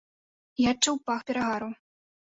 [0.67, 1.69] Я адчуў пах перагару.